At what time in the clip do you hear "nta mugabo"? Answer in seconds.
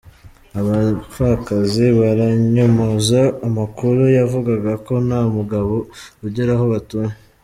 5.07-5.75